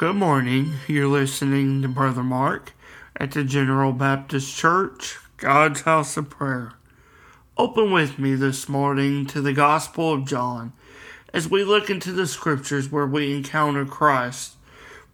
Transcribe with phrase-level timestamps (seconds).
[0.00, 0.76] Good morning.
[0.88, 2.72] You're listening to Brother Mark
[3.16, 6.72] at the General Baptist Church, God's House of Prayer.
[7.58, 10.72] Open with me this morning to the Gospel of John
[11.34, 14.54] as we look into the scriptures where we encounter Christ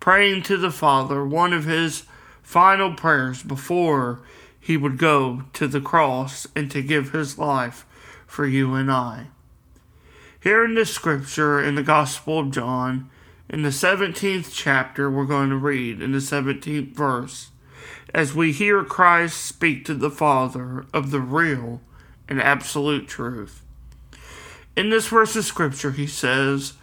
[0.00, 2.02] praying to the Father one of his
[2.42, 4.20] final prayers before
[4.60, 7.86] he would go to the cross and to give his life
[8.26, 9.28] for you and I.
[10.38, 13.08] Here in the scripture in the Gospel of John,
[13.48, 17.50] in the 17th chapter, we're going to read in the 17th verse,
[18.14, 21.80] as we hear Christ speak to the Father of the real
[22.28, 23.62] and absolute truth.
[24.76, 26.74] In this verse of scripture, he says,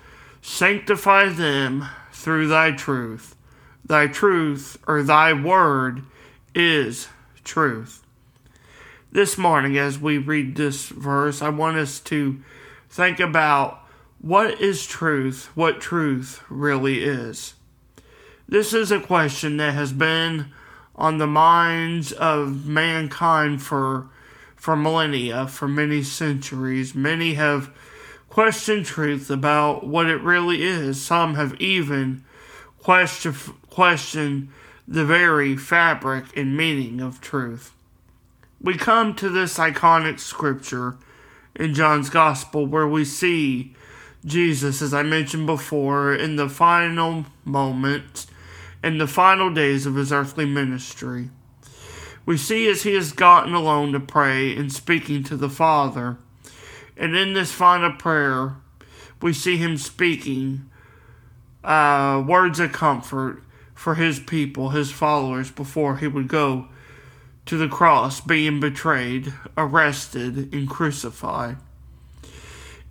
[0.41, 3.35] Sanctify them through thy truth.
[3.83, 6.03] Thy truth, or thy word,
[6.53, 7.07] is
[7.43, 8.05] truth.
[9.11, 12.41] This morning, as we read this verse, I want us to
[12.89, 13.80] think about
[14.21, 17.55] what is truth, what truth really is.
[18.47, 20.51] This is a question that has been
[20.95, 24.09] on the minds of mankind for
[24.55, 26.93] for millennia, for many centuries.
[26.93, 27.71] Many have
[28.29, 31.01] questioned truth about what it really is.
[31.01, 32.23] Some have even
[32.77, 33.33] question,
[33.71, 34.49] questioned
[34.87, 37.73] the very fabric and meaning of truth.
[38.61, 40.97] We come to this iconic scripture
[41.55, 43.75] in John's Gospel where we see
[44.25, 48.27] Jesus, as I mentioned before, in the final moments,
[48.83, 51.29] in the final days of his earthly ministry.
[52.25, 56.17] We see as he has gotten alone to pray and speaking to the Father.
[56.95, 58.57] And in this final prayer,
[59.21, 60.69] we see him speaking
[61.63, 66.67] uh, words of comfort for his people, his followers, before he would go
[67.47, 71.57] to the cross, being betrayed, arrested, and crucified.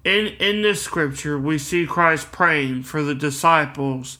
[0.04, 4.18] In, in this scripture, we see Christ praying for the disciples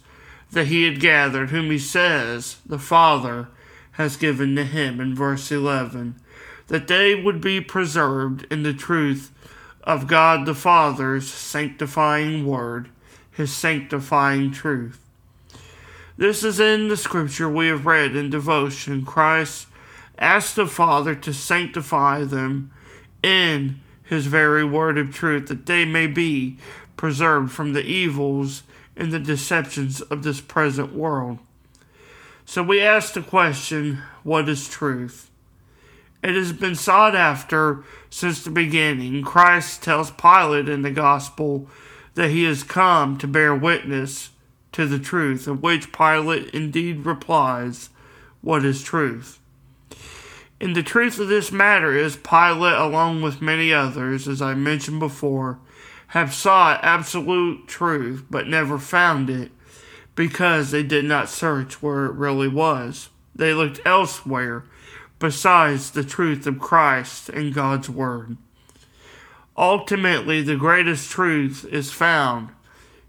[0.50, 3.48] that he had gathered, whom he says the Father
[3.92, 6.16] has given to him in verse 11,
[6.68, 9.32] that they would be preserved in the truth
[9.84, 12.90] of God the Father's sanctifying word,
[13.30, 15.00] his sanctifying truth.
[16.16, 19.06] This is in the scripture we have read in devotion.
[19.06, 19.66] Christ
[20.18, 22.70] asked the Father to sanctify them
[23.22, 23.80] in
[24.10, 26.58] his very word of truth, that they may be
[26.96, 28.64] preserved from the evils
[28.96, 31.38] and the deceptions of this present world.
[32.44, 35.30] So we ask the question what is truth?
[36.24, 39.22] It has been sought after since the beginning.
[39.22, 41.68] Christ tells Pilate in the gospel
[42.14, 44.30] that he has come to bear witness
[44.72, 47.90] to the truth, of which Pilate indeed replies,
[48.42, 49.38] What is truth?
[50.60, 55.00] And the truth of this matter is, Pilate, along with many others, as I mentioned
[55.00, 55.58] before,
[56.08, 59.52] have sought absolute truth but never found it
[60.14, 63.08] because they did not search where it really was.
[63.34, 64.64] They looked elsewhere
[65.18, 68.36] besides the truth of Christ and God's Word.
[69.56, 72.50] Ultimately, the greatest truth is found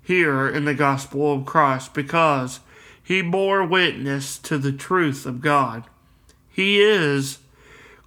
[0.02, 2.60] here in the gospel of Christ because
[3.04, 5.86] he bore witness to the truth of God.
[6.50, 7.40] He is,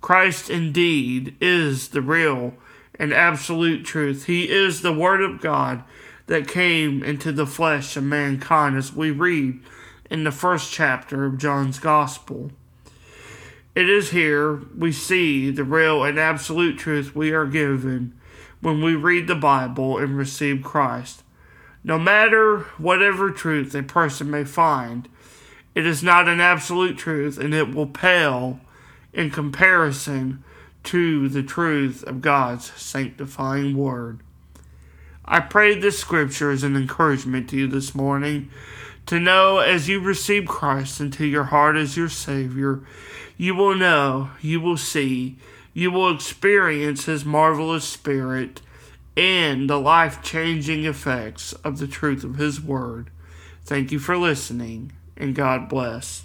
[0.05, 2.53] Christ indeed is the real
[2.99, 4.27] and absolute truth.
[4.27, 5.83] He is the Word of God
[6.27, 9.61] that came into the flesh of mankind, as we read
[10.11, 12.53] in the first chapter of John's Gospel.
[13.75, 18.13] It is here we see the real and absolute truth we are given
[18.61, 21.23] when we read the Bible and receive Christ.
[21.83, 25.09] No matter whatever truth a person may find,
[25.75, 28.61] it is not an absolute truth and it will pale
[29.15, 30.45] in comparison
[30.83, 34.21] to the truth of God's sanctifying Word.
[35.25, 38.51] I pray this scripture is an encouragement to you this morning
[39.07, 42.81] to know as you receive Christ into your heart as your Savior,
[43.37, 45.37] you will know, you will see,
[45.73, 48.61] you will experience His marvelous Spirit
[49.17, 53.11] and the life changing effects of the truth of His Word.
[53.65, 56.25] Thank you for listening, and God bless.